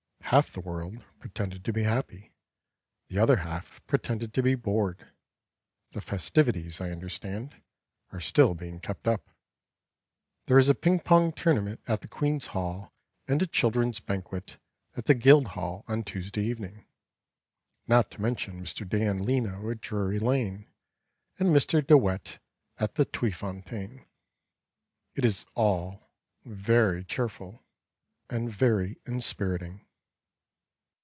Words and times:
Half 0.31 0.53
the 0.53 0.61
world 0.61 1.03
pretended 1.19 1.65
to 1.65 1.73
be 1.73 1.83
happy, 1.83 2.31
The 3.09 3.19
other 3.19 3.37
half 3.37 3.85
pretended 3.85 4.33
to 4.33 4.41
be 4.41 4.55
bored. 4.55 5.11
The 5.91 5.99
festivities, 5.99 6.79
I 6.79 6.89
understand, 6.89 7.61
Are 8.13 8.21
still 8.21 8.53
being 8.53 8.79
kept 8.79 9.09
up. 9.09 9.29
There 10.45 10.57
is 10.57 10.69
a 10.69 10.73
ping 10.73 11.01
pong 11.01 11.33
tournament 11.33 11.81
at 11.85 11.99
the 11.99 12.07
Queen's 12.07 12.45
Hall 12.55 12.93
And 13.27 13.41
a 13.41 13.45
children's 13.45 13.99
banquet 13.99 14.57
At 14.95 15.03
the 15.07 15.15
Guildhall 15.15 15.83
on 15.89 16.03
Tuesday 16.05 16.45
evening; 16.45 16.85
Not 17.85 18.09
to 18.11 18.21
mention 18.21 18.61
Mr. 18.63 18.87
Dan 18.87 19.17
Leno 19.25 19.69
at 19.69 19.81
Drury 19.81 20.19
Lane 20.19 20.65
And 21.39 21.49
Mr. 21.49 21.85
De 21.85 21.97
Wet 21.97 22.39
at 22.77 22.95
the 22.95 23.05
Tweefontein. 23.05 24.05
It 25.13 25.25
is 25.25 25.45
all 25.55 26.09
very 26.45 27.03
cheerful 27.03 27.65
And 28.29 28.49
very 28.49 28.97
inspiriting. 29.05 29.85